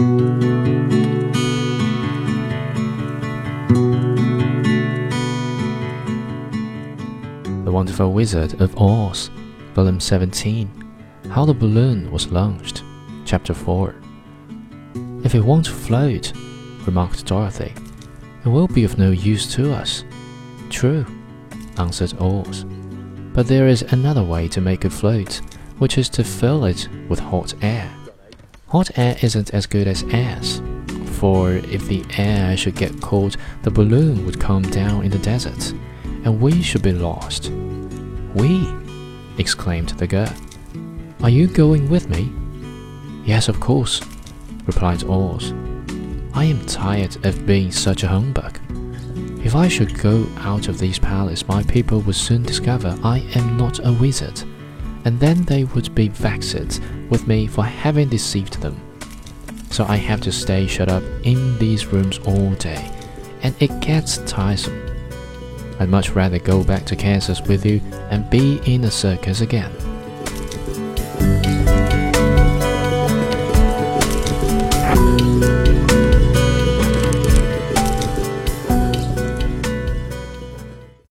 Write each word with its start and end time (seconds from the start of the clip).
The 0.00 0.06
Wonderful 7.66 8.14
Wizard 8.14 8.62
of 8.62 8.74
Oz, 8.78 9.28
Volume 9.74 10.00
17 10.00 10.70
How 11.28 11.44
the 11.44 11.52
Balloon 11.52 12.10
Was 12.10 12.32
Launched, 12.32 12.82
Chapter 13.26 13.52
4. 13.52 13.94
If 15.22 15.34
it 15.34 15.44
won't 15.44 15.66
float, 15.66 16.32
remarked 16.86 17.26
Dorothy, 17.26 17.74
it 18.42 18.48
will 18.48 18.68
be 18.68 18.84
of 18.84 18.96
no 18.96 19.10
use 19.10 19.54
to 19.54 19.70
us. 19.70 20.04
True, 20.70 21.04
answered 21.76 22.14
Oz. 22.18 22.64
But 23.34 23.48
there 23.48 23.68
is 23.68 23.82
another 23.82 24.24
way 24.24 24.48
to 24.48 24.62
make 24.62 24.86
it 24.86 24.92
float, 24.92 25.42
which 25.76 25.98
is 25.98 26.08
to 26.08 26.24
fill 26.24 26.64
it 26.64 26.88
with 27.10 27.18
hot 27.18 27.52
air. 27.60 27.94
Hot 28.70 28.88
air 28.96 29.16
isn't 29.20 29.52
as 29.52 29.66
good 29.66 29.88
as 29.88 30.04
air, 30.12 30.40
for 31.14 31.54
if 31.54 31.88
the 31.88 32.04
air 32.16 32.56
should 32.56 32.76
get 32.76 33.00
cold, 33.00 33.36
the 33.62 33.70
balloon 33.70 34.24
would 34.24 34.38
come 34.38 34.62
down 34.62 35.04
in 35.04 35.10
the 35.10 35.18
desert 35.18 35.72
and 36.24 36.40
we 36.40 36.62
should 36.62 36.82
be 36.82 36.92
lost. 36.92 37.50
We? 38.34 38.72
exclaimed 39.38 39.88
the 39.90 40.06
girl. 40.06 40.32
Are 41.20 41.30
you 41.30 41.48
going 41.48 41.90
with 41.90 42.08
me? 42.08 42.32
Yes, 43.24 43.48
of 43.48 43.58
course, 43.58 44.00
replied 44.66 45.02
Oz. 45.02 45.52
I 46.32 46.44
am 46.44 46.64
tired 46.66 47.26
of 47.26 47.46
being 47.46 47.72
such 47.72 48.04
a 48.04 48.08
humbug. 48.08 48.60
If 49.44 49.56
I 49.56 49.66
should 49.66 49.98
go 49.98 50.28
out 50.36 50.68
of 50.68 50.78
this 50.78 50.96
palace, 50.96 51.48
my 51.48 51.64
people 51.64 52.02
would 52.02 52.14
soon 52.14 52.44
discover 52.44 52.96
I 53.02 53.18
am 53.34 53.56
not 53.56 53.84
a 53.84 53.92
wizard, 53.92 54.44
and 55.04 55.18
then 55.20 55.44
they 55.44 55.64
would 55.64 55.94
be 55.94 56.08
vexed 56.08 56.80
with 57.08 57.26
me 57.26 57.46
for 57.46 57.64
having 57.64 58.08
deceived 58.08 58.60
them. 58.60 58.80
So 59.70 59.84
I 59.84 59.96
have 59.96 60.20
to 60.22 60.32
stay 60.32 60.66
shut 60.66 60.88
up 60.88 61.02
in 61.22 61.58
these 61.58 61.86
rooms 61.86 62.18
all 62.26 62.50
day, 62.54 62.90
and 63.42 63.54
it 63.60 63.80
gets 63.80 64.18
tiresome. 64.18 64.80
I'd 65.78 65.88
much 65.88 66.10
rather 66.10 66.38
go 66.38 66.62
back 66.62 66.84
to 66.86 66.96
Kansas 66.96 67.40
with 67.40 67.64
you 67.64 67.80
and 68.10 68.28
be 68.28 68.60
in 68.66 68.84
a 68.84 68.90
circus 68.90 69.40
again. 69.40 69.72